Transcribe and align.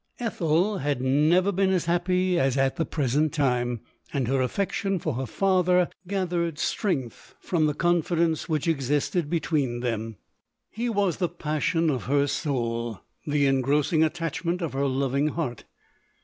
Ethel 0.19 0.79
had 0.79 0.99
never 0.99 1.51
been 1.51 1.69
as 1.71 1.85
happy 1.85 2.39
as 2.39 2.57
at 2.57 2.75
the 2.75 2.87
pre 2.87 3.07
sent 3.07 3.33
time, 3.35 3.81
and 4.11 4.27
her 4.27 4.41
affection 4.41 4.97
for 4.97 5.13
her 5.13 5.27
father 5.27 5.91
gathered 6.07 6.57
strength 6.57 7.35
from 7.39 7.67
the 7.67 7.75
confidence 7.75 8.49
which 8.49 8.67
existed 8.67 9.29
between 9.29 9.81
them. 9.81 10.15
He 10.71 10.89
was 10.89 11.17
the 11.17 11.29
passion 11.29 11.91
of 11.91 12.05
her 12.05 12.25
soul, 12.25 13.01
the 13.27 13.45
engrossing 13.45 14.03
attachment 14.03 14.63
of 14.63 14.73
her 14.73 14.87
lov 14.87 15.15
ing 15.15 15.27
heart. 15.27 15.65